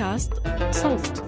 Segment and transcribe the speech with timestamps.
[0.00, 0.32] بودكاست
[0.70, 1.24] صوت.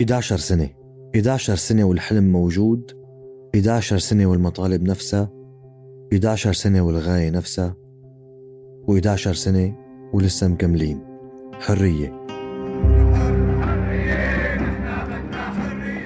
[0.00, 0.68] 11 سنة.
[1.16, 2.92] 11 سنة والحلم موجود.
[3.54, 5.30] 11 سنة والمطالب نفسها.
[6.12, 7.74] 11 سنة والغاية نفسها.
[8.88, 9.74] و11 سنة
[10.12, 11.00] ولسه مكملين.
[11.60, 12.26] حرية.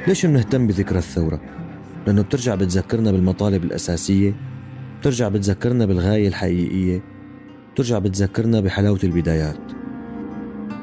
[0.08, 1.40] ليش بنهتم بذكرى الثورة؟
[2.06, 4.53] لأنه بترجع بتذكرنا بالمطالب الأساسية
[5.04, 7.02] بترجع بتذكرنا بالغاية الحقيقية
[7.72, 9.58] بترجع بتذكرنا بحلاوة البدايات.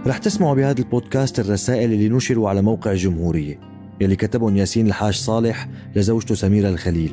[0.08, 3.60] رح تسمعوا بهذا البودكاست الرسائل اللي نشروا على موقع الجمهورية
[4.02, 7.12] يلي كتبهم ياسين الحاج صالح لزوجته سميرة الخليل.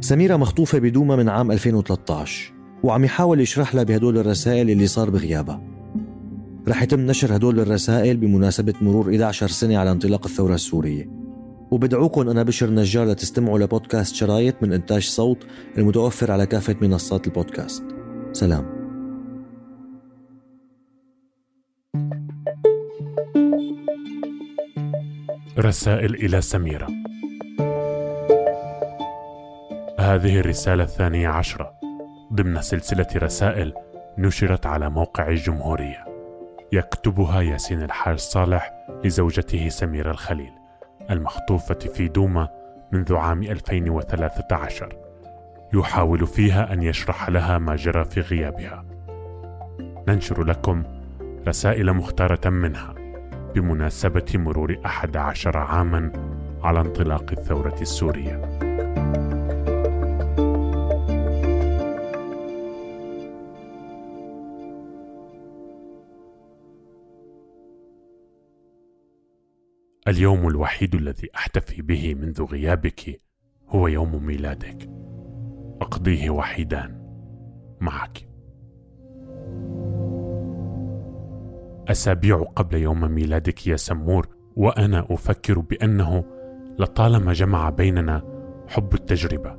[0.00, 2.52] سميرة مخطوفة بدوما من عام 2013
[2.82, 5.62] وعم يحاول يشرح لها بهدول الرسائل اللي صار بغيابها.
[6.68, 11.23] رح يتم نشر هدول الرسائل بمناسبة مرور 11 سنة على انطلاق الثورة السورية.
[11.74, 15.46] وبدعوكم أنا بشر نجار لتستمعوا لبودكاست شرايط من إنتاج صوت
[15.78, 17.84] المتوفر على كافة منصات البودكاست.
[18.32, 18.64] سلام.
[25.58, 26.88] رسائل إلى سميرة.
[29.98, 31.72] هذه الرسالة الثانية عشرة.
[32.32, 33.72] ضمن سلسلة رسائل
[34.18, 36.04] نشرت على موقع الجمهورية.
[36.72, 38.72] يكتبها ياسين الحاج صالح
[39.04, 40.63] لزوجته سميرة الخليل.
[41.10, 42.48] المخطوفة في دوما
[42.92, 44.96] منذ عام 2013
[45.74, 48.84] يحاول فيها أن يشرح لها ما جرى في غيابها.
[50.08, 50.82] ننشر لكم
[51.48, 52.94] رسائل مختارة منها
[53.54, 56.12] بمناسبة مرور أحد عشر عاما
[56.62, 58.63] على انطلاق الثورة السورية.
[70.08, 73.20] اليوم الوحيد الذي أحتفي به منذ غيابك
[73.68, 74.90] هو يوم ميلادك.
[75.80, 77.00] أقضيه وحيدان
[77.80, 78.28] معك.
[81.88, 86.24] أسابيع قبل يوم ميلادك يا سمور وأنا أفكر بأنه
[86.78, 88.22] لطالما جمع بيننا
[88.68, 89.56] حب التجربة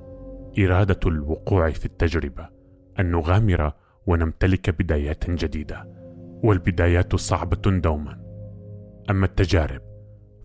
[0.60, 2.50] إرادة الوقوع في التجربة
[3.00, 3.72] أن نغامر
[4.08, 5.88] ونمتلك بدايات جديدة
[6.44, 8.22] والبدايات صعبة دوما.
[9.10, 9.95] أما التجارب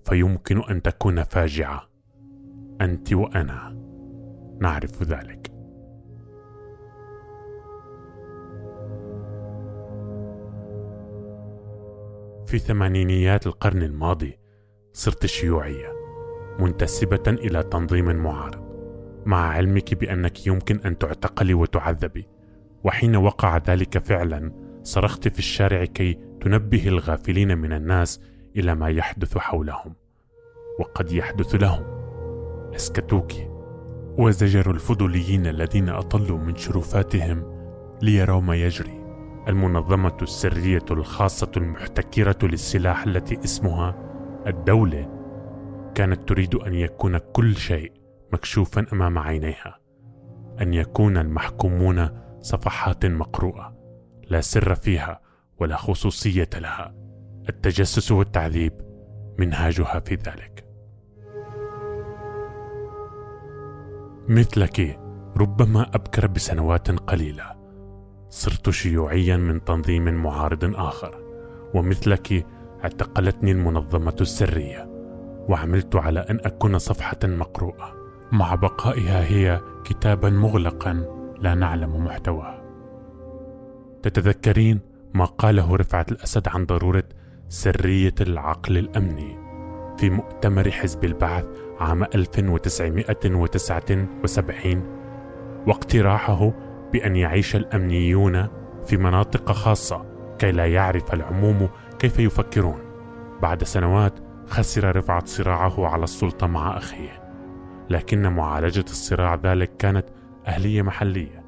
[0.05, 1.89] فيمكن أن تكون فاجعة.
[2.81, 3.77] أنت وأنا
[4.61, 5.53] نعرف ذلك.
[12.47, 14.39] في ثمانينيات القرن الماضي
[14.93, 15.93] صرت شيوعية
[16.59, 18.71] منتسبة إلى تنظيم معارض
[19.27, 22.29] مع علمك بأنك يمكن أن تعتقلي وتعذبي.
[22.85, 28.21] وحين وقع ذلك فعلا صرخت في الشارع كي تنبه الغافلين من الناس
[28.57, 29.95] إلى ما يحدث حولهم
[30.79, 31.85] وقد يحدث لهم.
[32.75, 33.33] اسكتوك
[34.19, 37.61] وزجر الفضوليين الذين أطلوا من شرفاتهم
[38.03, 39.01] ليروا ما يجري.
[39.49, 43.95] المنظمة السرية الخاصة المحتكرة للسلاح التي اسمها
[44.47, 45.09] الدولة
[45.95, 47.93] كانت تريد أن يكون كل شيء
[48.33, 49.79] مكشوفا أمام عينيها
[50.61, 52.09] أن يكون المحكومون
[52.41, 53.77] صفحات مقروءة
[54.29, 55.21] لا سر فيها
[55.59, 56.95] ولا خصوصية لها.
[57.51, 58.73] التجسس والتعذيب
[59.39, 60.65] منهاجها في ذلك.
[64.29, 65.01] مثلك
[65.37, 67.45] ربما أبكر بسنوات قليلة.
[68.29, 71.23] صرت شيوعيا من تنظيم معارض آخر
[71.75, 72.47] ومثلك
[72.85, 74.91] اعتقلتني المنظمة السرية
[75.49, 77.95] وعملت على أن أكون صفحة مقروءة.
[78.33, 80.93] مع بقائها هي كتابا مغلقا
[81.39, 82.63] لا نعلم محتواه.
[84.03, 84.81] تتذكرين
[85.15, 87.05] ما قاله رفعت الأسد عن ضرورة
[87.53, 89.39] سرية العقل الأمني
[89.99, 91.45] في مؤتمر حزب البعث
[91.81, 94.83] عام 1979
[95.67, 96.53] واقتراحه
[96.93, 98.49] بأن يعيش الأمنيون
[98.87, 100.07] في مناطق خاصة
[100.39, 101.69] كي لا يعرف العموم
[101.99, 102.81] كيف يفكرون.
[103.43, 104.15] بعد سنوات
[104.47, 107.23] خسر رفعت صراعه على السلطة مع أخيه
[107.91, 110.07] لكن معالجة الصراع ذلك كانت
[110.47, 111.45] أهلية محلية.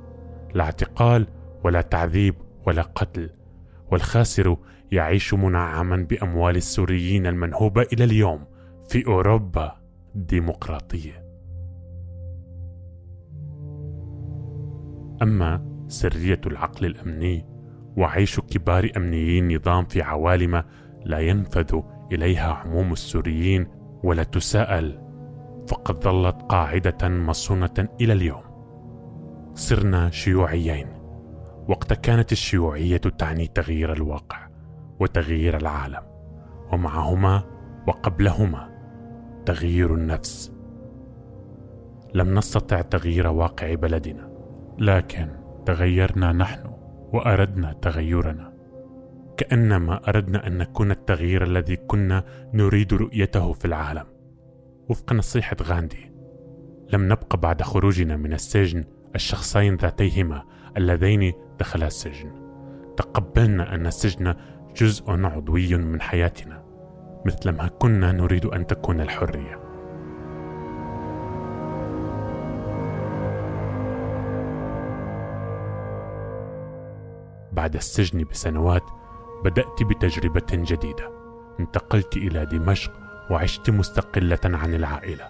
[0.54, 1.26] لا اعتقال
[1.64, 2.34] ولا تعذيب
[2.66, 3.30] ولا قتل
[3.90, 4.56] والخاسر
[4.92, 8.44] يعيش منعما بأموال السوريين المنهوبة إلى اليوم
[8.88, 9.76] في أوروبا
[10.14, 11.24] الديمقراطية.
[15.22, 17.46] أما سرية العقل الأمني
[17.96, 20.64] وعيش كبار أمنيي النظام في عوالم
[21.04, 21.80] لا ينفذ
[22.12, 23.66] إليها عموم السوريين
[24.02, 24.98] ولا تساءل
[25.68, 28.42] فقد ظلت قاعدة مصونة إلى اليوم.
[29.54, 30.86] صرنا شيوعيين
[31.68, 34.51] وقت كانت الشيوعية تعني تغيير الواقع.
[35.02, 36.02] وتغيير العالم
[36.72, 37.44] ومعهما
[37.88, 38.68] وقبلهما
[39.46, 40.52] تغيير النفس.
[42.14, 44.32] لم نستطع تغيير واقع بلدنا
[44.78, 45.28] لكن
[45.66, 46.70] تغيرنا نحن
[47.12, 48.52] وأردنا تغيرنا.
[49.36, 52.24] كأنما أردنا أن نكون التغيير الذي كنا
[52.54, 54.06] نريد رؤيته في العالم.
[54.88, 56.12] وفق نصيحة غاندي
[56.92, 58.84] لم نبق بعد خروجنا من السجن
[59.14, 60.42] الشخصين ذاتيهما
[60.76, 62.42] اللذين دخلا السجن.
[62.96, 64.34] تقبلنا أن السجن
[64.76, 66.62] جزء عضوي من حياتنا
[67.26, 69.62] مثلما كنا نريد أن تكون الحرية.
[77.52, 78.82] بعد السجن بسنوات
[79.44, 81.10] بدأت بتجربة جديدة.
[81.60, 82.92] انتقلت إلى دمشق
[83.30, 85.24] وعشت مستقلة عن العائلة.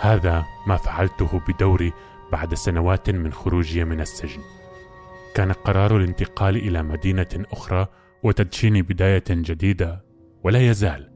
[0.00, 1.92] هذا ما فعلته بدوري
[2.32, 4.40] بعد سنوات من خروجي من السجن.
[5.34, 7.86] كان قرار الانتقال إلى مدينة أخرى
[8.22, 10.04] وتدشين بداية جديدة
[10.44, 11.12] ولا يزال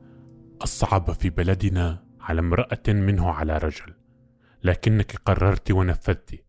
[0.63, 3.95] الصعب في بلدنا على امرأة منه على رجل
[4.65, 6.45] لكنك قررت ونفذت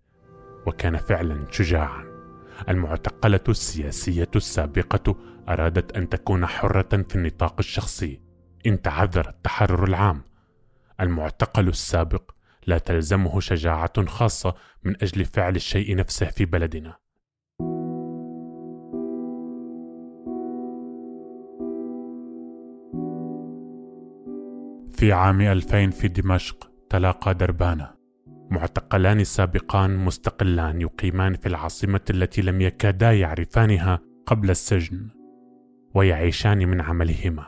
[0.68, 2.06] وكان فعلا شجاعا.
[2.70, 5.16] المعتقلة السياسية السابقة
[5.50, 8.22] أرادت أن تكون حرة في النطاق الشخصي.
[8.66, 10.24] إن تعذر التحرر العام.
[11.02, 12.32] المعتقل السابق
[12.68, 16.98] لا تلزمه شجاعة خاصة من أجل فعل الشيء نفسه في بلدنا.
[24.98, 27.90] في عام 2000 في دمشق تلاقى دربانه
[28.52, 35.08] معتقلان سابقان مستقلان يقيمان في العاصمة التي لم يكادا يعرفانها قبل السجن
[35.94, 37.46] ويعيشان من عملهما.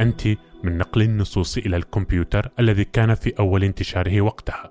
[0.00, 0.26] أنت
[0.64, 4.70] من نقل النصوص إلى الكمبيوتر الذي كان في أول انتشاره وقتها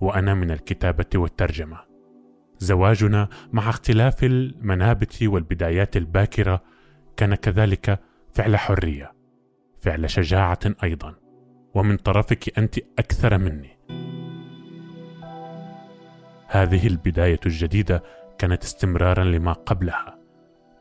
[0.00, 1.78] وأنا من الكتابة والترجمة.
[2.58, 6.62] زواجنا مع اختلاف المنابت والبدايات الباكرة
[7.16, 8.00] كان كذلك
[8.32, 9.21] فعل حرية.
[9.82, 11.14] فعل شجاعة أيضا
[11.74, 13.78] ومن طرفك أنت أكثر مني.
[16.46, 18.02] هذه البداية الجديدة
[18.38, 20.18] كانت استمرارا لما قبلها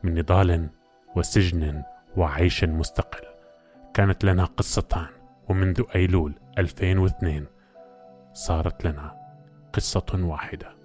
[0.04, 0.70] من نضال
[1.16, 1.84] وسجن
[2.18, 3.28] وعيش مستقل.
[3.94, 5.08] كانت لنا قصتان
[5.50, 7.46] ومنذ أيلول 2002
[8.34, 9.16] صارت لنا
[9.74, 10.82] قصة واحدة.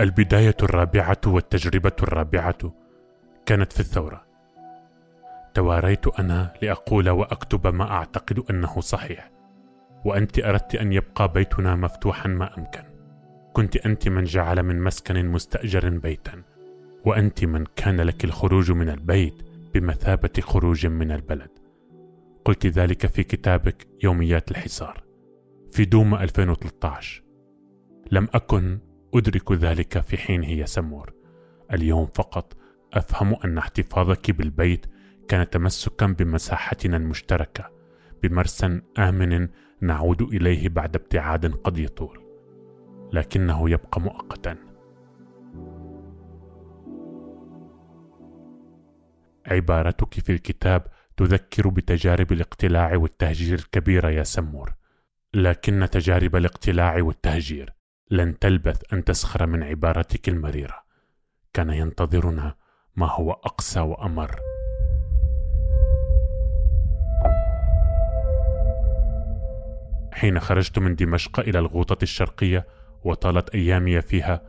[0.00, 2.74] البداية الرابعة والتجربة الرابعة
[3.46, 4.26] كانت في الثورة.
[5.54, 9.30] تواريت أنا لأقول وأكتب ما أعتقد أنه صحيح
[10.04, 12.82] وأنت أردت أن يبقى بيتنا مفتوحا ما أمكن.
[13.52, 16.42] كنت أنت من جعل من مسكن مستأجر بيتا
[17.04, 19.42] وأنت من كان لك الخروج من البيت
[19.74, 21.50] بمثابة خروج من البلد.
[22.44, 25.02] قلت ذلك في كتابك يوميات الحصار
[25.72, 27.22] في دوم 2013
[28.10, 28.78] لم أكن
[29.14, 31.12] أدرك ذلك في حينه يا سمور.
[31.72, 32.56] اليوم فقط
[32.92, 34.86] أفهم أن احتفاظك بالبيت
[35.28, 37.70] كان تمسكا بمساحتنا المشتركة
[38.22, 39.48] بمرسى آمن
[39.80, 42.20] نعود إليه بعد ابتعاد قد يطول
[43.12, 44.56] لكنه يبقى مؤقتا.
[49.46, 50.86] عبارتك في الكتاب
[51.16, 54.74] تذكر بتجارب الاقتلاع والتهجير الكبيره يا سمور
[55.34, 57.75] لكن تجارب الاقتلاع والتهجير
[58.10, 60.82] لن تلبث أن تسخر من عبارتك المريرة.
[61.52, 62.54] كان ينتظرنا
[62.96, 64.40] ما هو أقسى وأمر.
[70.12, 72.66] حين خرجت من دمشق إلى الغوطة الشرقية
[73.04, 74.42] وطالت أيامي فيها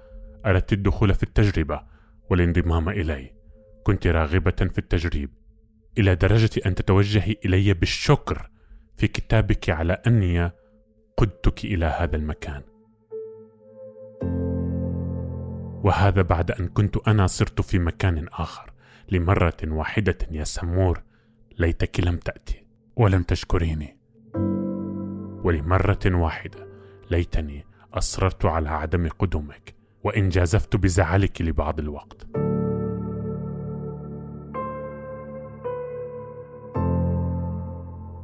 [0.46, 1.82] أردت الدخول في التجربة
[2.30, 3.34] والانضمام إلي.
[3.84, 5.30] كنت راغبة في التجريب
[5.98, 8.50] إلى درجة أن تتوجهي إلي بالشكر
[8.98, 10.52] في كتابك على أني
[11.18, 12.77] قدتك إلى هذا المكان.
[15.88, 18.72] وهذا بعد أن كنت أنا صرت في مكان آخر.
[19.12, 21.02] لمرة واحدة يا سمور
[21.58, 22.66] ليتك لم تأتي
[22.96, 23.98] ولم تشكريني.
[25.44, 26.68] ولمرة واحدة
[27.12, 32.28] ليتني أصررت على عدم قدومك وإن جازفت بزعلك لبعض الوقت.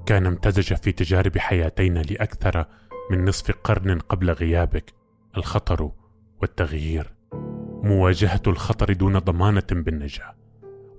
[0.06, 2.66] كان امتزج في تجارب حياتينا لأكثر
[3.12, 4.94] من نصف قرن قبل غيابك
[5.38, 5.92] الخطر
[6.42, 7.14] والتغيير.
[7.84, 10.36] مواجهة الخطر دون ضمانة بالنجاة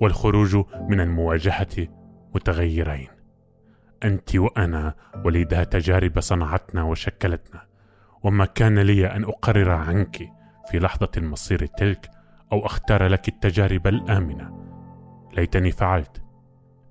[0.01, 0.57] والخروج
[0.89, 1.89] من المواجهة
[2.35, 3.09] متغيرين.
[4.05, 7.63] أنت وأنا وليدا تجارب صنعتنا وشكلتنا
[8.23, 10.19] وما كان لي أن أقرر عنك
[10.71, 12.11] في لحظة المصير تلك
[12.53, 14.65] أو أختار لك التجارب الآمنة.
[15.37, 16.23] ليتني فعلت.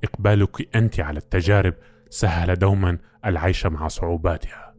[0.04, 1.74] إقبالك أنت على التجارب
[2.10, 4.74] سهل دوما العيش مع صعوباتها.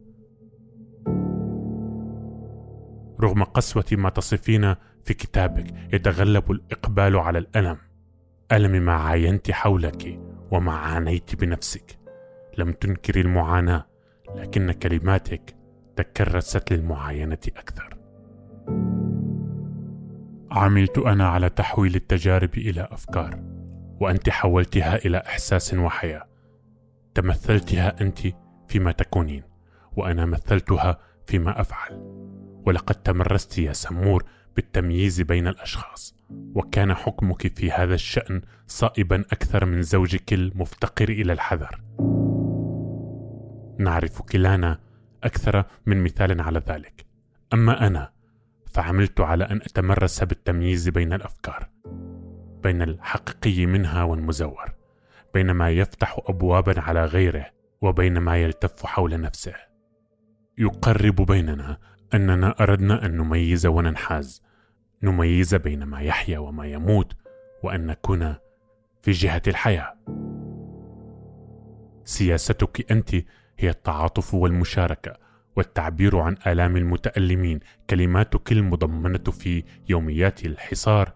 [3.21, 7.77] رغم قسوة ما تصفين في كتابك يتغلب الإقبال على الألم.
[8.51, 10.19] ألم ما عاينت حولك
[10.51, 11.99] وما عانيت بنفسك.
[12.57, 13.85] لم تنكري المعاناة
[14.35, 15.55] لكن كلماتك
[15.95, 17.97] تكرست للمعاينة أكثر.
[20.51, 23.39] عملت أنا على تحويل التجارب إلى أفكار
[23.99, 26.27] وأنت حولتها إلى إحساس وحياة.
[27.15, 28.19] تمثلتها أنت
[28.67, 29.43] فيما تكونين
[29.97, 31.93] وأنا مثلتها فيما أفعل.
[32.65, 34.23] ولقد تمرست يا سمور
[34.55, 36.15] بالتمييز بين الأشخاص
[36.55, 41.81] وكان حكمك في هذا الشأن صائبا أكثر من زوجك المفتقر إلى الحذر.
[43.79, 44.79] نعرف كلانا
[45.23, 47.05] أكثر من مثال على ذلك.
[47.53, 48.11] أما أنا
[48.65, 51.69] فعملت على أن أتمرس بالتمييز بين الأفكار
[52.63, 54.75] بين الحقيقي منها والمزور
[55.33, 57.45] بين ما يفتح أبوابا على غيره
[57.81, 59.53] وبين ما يلتف حول نفسه.
[60.57, 61.77] يقرب بيننا
[62.13, 64.44] أننا أردنا أن نميز وننحاز
[65.05, 67.13] نميز بين ما يحيا وما يموت
[67.63, 68.35] وأن نكون
[69.01, 69.93] في جهة الحياة.
[72.03, 73.15] سياستك أنت
[73.59, 75.17] هي التعاطف والمشاركة
[75.55, 77.59] والتعبير عن آلام المتألمين.
[77.89, 81.13] كلماتك المضمنة في يوميات الحصار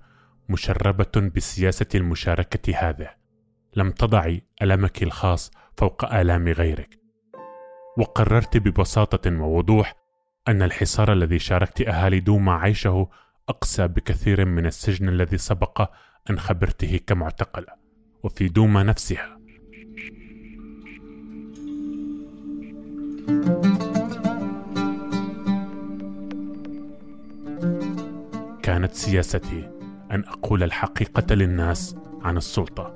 [0.50, 3.10] مشربة بسياسة المشاركة هذه.
[3.76, 7.00] لم تضعي ألمك الخاص فوق آلام غيرك.
[7.98, 9.94] وقررت ببساطة ووضوح
[10.48, 13.10] أن الحصار الذي شاركت أهالي دوما عيشه
[13.50, 15.90] أقسى بكثير من السجن الذي سبق
[16.30, 17.68] أن خبرته كمعتقلة
[18.24, 19.40] وفي دوما نفسها.
[28.64, 29.70] كانت سياستي
[30.12, 32.94] أن أقول الحقيقة للناس عن السلطة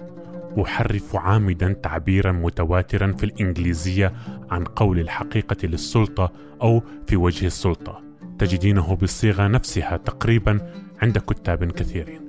[0.62, 4.14] أحرف عامدا تعبيرا متواترا في الإنجليزية
[4.52, 6.32] عن قول الحقيقة للسلطة
[6.62, 8.13] أو في وجه السلطة.
[8.44, 12.22] تجدينه بالصيغة نفسها تقريبا عند كتاب كثيرين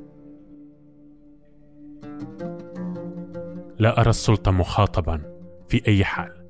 [3.78, 5.22] لا أرى السلطة مخاطبا
[5.68, 6.46] في أي حال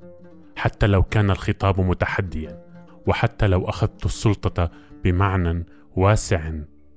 [0.55, 2.65] حتى لو كان الخطاب متحديا
[3.07, 4.71] وحتى لو أخذت السلطة
[5.03, 6.51] بمعنى واسع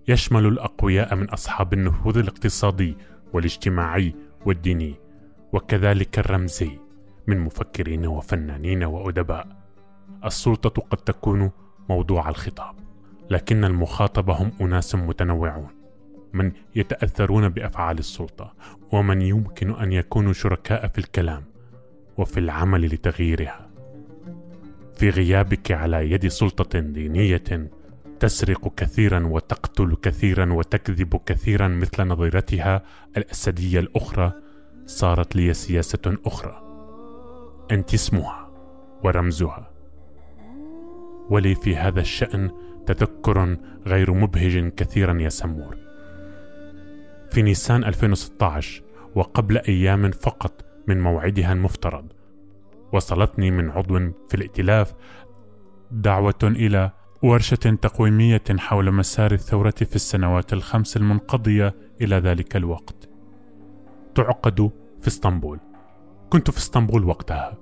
[0.08, 2.96] يشمل الأقوياء من أصحاب النفوذ الاقتصادي
[3.32, 4.14] والاجتماعي
[4.46, 4.94] والديني
[5.52, 6.78] وكذلك الرمزي
[7.26, 9.46] من مفكرين وفنانين وأدباء.
[10.24, 11.50] السلطة قد تكون
[11.88, 12.74] موضوع الخطاب
[13.30, 15.68] لكن المخاطب هم أناس متنوعون
[16.32, 18.54] من يتأثرون بأفعال السلطة
[18.92, 21.44] ومن يمكن أن يكونوا شركاء في الكلام
[22.18, 23.70] وفي العمل لتغييرها.
[24.96, 27.68] في غيابك على يد سلطة دينية
[28.20, 32.82] تسرق كثيرا وتقتل كثيرا وتكذب كثيرا مثل نظيرتها
[33.16, 34.32] الأسدية الأخرى
[34.86, 36.62] صارت لي سياسة أخرى.
[37.70, 38.50] أنت اسمها
[39.04, 39.67] ورمزها.
[41.30, 42.50] ولي في هذا الشأن
[42.86, 43.56] تذكر
[43.86, 45.76] غير مبهج كثيرا يا سمور
[47.30, 48.82] في نيسان 2016
[49.14, 52.12] وقبل أيام فقط من موعدها المفترض
[52.92, 54.94] وصلتني من عضو في الائتلاف
[55.90, 56.90] دعوة إلى
[57.22, 63.08] ورشة تقويمية حول مسار الثورة في السنوات الخمس المنقضية إلى ذلك الوقت.
[64.14, 64.70] تعقد
[65.00, 65.60] في إسطنبول.
[66.30, 67.56] كنت في إسطنبول وقتها،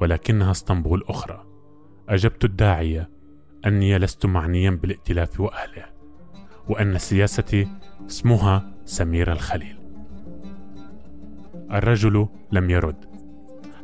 [0.00, 1.44] ولكنها إسطنبول أخرى.
[2.08, 3.10] أجبت الداعية
[3.66, 5.84] أني لست معنيا بالائتلاف وأهله،
[6.68, 7.68] وأن سياستي
[8.08, 9.78] اسمها سمير الخليل.
[11.72, 13.04] الرجل لم يرد،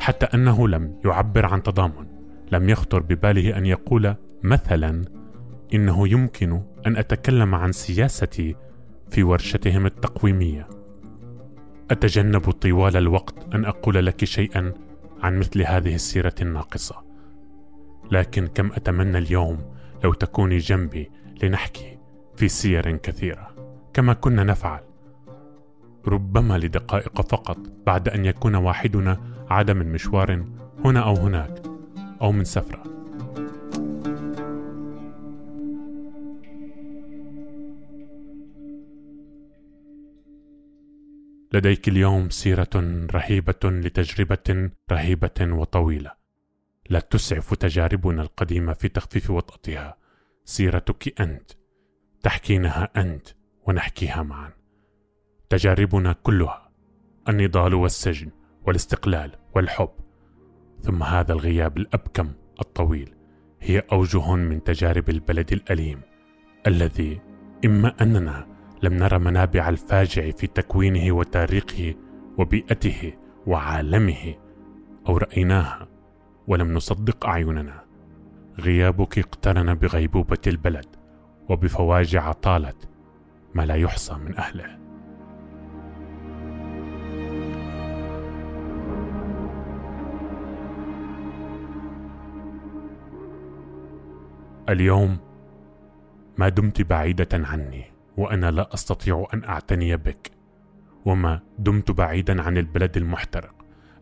[0.01, 2.07] حتى أنه لم يعبر عن تضامن.
[2.53, 5.05] لم يخطر بباله أن يقول مثلا
[5.75, 8.57] إنه يمكن أن أتكلم عن سياستي
[9.11, 10.69] في ورشتهم التقويمية
[11.91, 14.73] أتجنب طوال الوقت أن أقول لك شيئا
[15.23, 17.12] عن مثل هذه السيرة الناقصة
[18.13, 19.59] لكن كم أتمنى اليوم
[20.05, 21.11] لو تكوني جنبي
[21.43, 21.99] لنحكي
[22.37, 23.55] في سير كثيرة
[23.95, 24.81] كما كنا نفعل.
[26.07, 30.45] ربما لدقائق فقط بعد أن يكون واحدنا عاد من مشوار
[30.85, 31.63] هنا أو هناك
[32.23, 32.83] أو من سفرة.
[41.53, 46.22] لديك اليوم سيرة رهيبة لتجربة رهيبة وطويلة.
[46.93, 49.97] لا تسعف تجاربنا القديمة في تخفيف وطأتها
[50.45, 51.51] سيرتك أنت
[52.23, 53.29] تحكينها أنت
[53.67, 54.53] ونحكيها معا.
[55.49, 56.71] تجاربنا كلها
[57.29, 58.31] النضال والسجن
[58.67, 59.91] والاستقلال والحب.
[60.81, 63.15] ثم هذا الغياب الأبكم الطويل
[63.61, 66.01] هي أوجه من تجارب البلد الأليم
[66.67, 67.21] الذي
[67.65, 68.47] إما أننا
[68.83, 71.95] لم نرى منابع الفاجع في تكوينه وتاريخه
[72.39, 73.13] وبيئته
[73.47, 74.35] وعالمه
[75.09, 75.92] أو رأيناها.
[76.47, 77.85] ولم نصدق أعيننا.
[78.61, 80.87] غيابك اقترن بغيبوبة البلد
[81.49, 82.89] وبفواجع طالت
[83.55, 84.79] ما لا يحصى من أهله.
[94.69, 95.19] اليوم
[96.39, 97.85] ما دمت بعيدة عني
[98.17, 100.31] وأنا لا أستطيع أن أعتني بك
[101.05, 103.55] وما دمت بعيدا عن البلد المحترق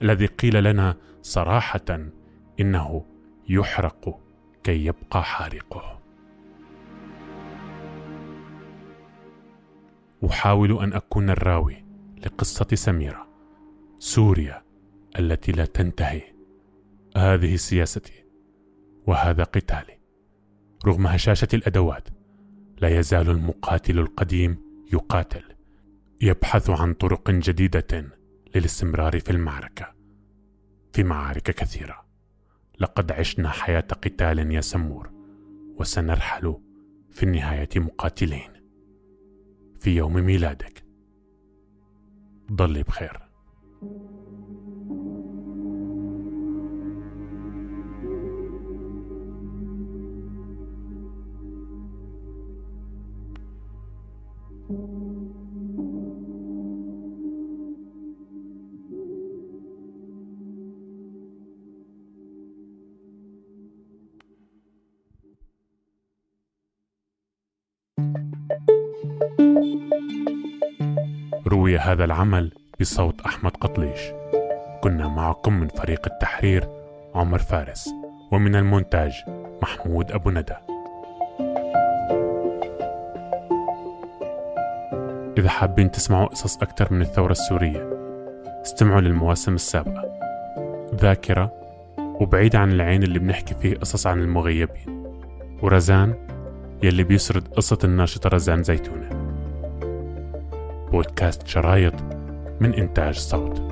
[0.02, 2.10] الذي قيل لنا صراحة
[2.60, 3.04] إنه
[3.48, 4.20] يحرق
[4.64, 6.00] كي يبقى حارقه.
[10.24, 11.84] أحاول أن أكون الراوي
[12.26, 13.28] لقصة سميرة
[13.98, 14.62] سوريا
[15.18, 16.22] التي لا تنتهي.
[17.16, 18.24] هذه سياستي
[19.06, 20.00] وهذا قتالي.
[20.86, 22.08] رغم هشاشة الأدوات
[22.78, 24.58] لا يزال المقاتل القديم
[24.92, 25.44] يقاتل.
[26.22, 28.10] يبحث عن طرق جديدة
[28.54, 29.94] للاستمرار في المعركة
[30.92, 32.09] في معارك كثيرة.
[32.80, 35.10] لقد عشنا حياة قتال يا سمور
[35.76, 36.56] وسنرحل
[37.10, 38.50] في النهاية مقاتلين.
[39.80, 40.84] في يوم ميلادك.
[42.52, 43.20] ضل بخير.
[71.90, 74.00] هذا العمل بصوت أحمد قطليش.
[74.80, 76.68] كنا معكم من فريق التحرير
[77.14, 77.90] عمر فارس
[78.32, 79.12] ومن المونتاج
[79.62, 80.54] محمود أبو ندى.
[85.38, 87.90] إذا حابين تسمعوا قصص أكثر من الثورة السورية
[88.64, 90.04] استمعوا للمواسم السابقة.
[90.94, 91.52] ذاكرة
[91.98, 95.04] وبعيد عن العين اللي بنحكي فيه قصص عن المغيبين.
[95.62, 96.14] ورزان
[96.82, 99.19] يلي بيسرد قصة الناشطة رزان زيتونة.
[100.90, 101.94] بودكاست شرايط
[102.60, 103.69] من إنتاج صوت.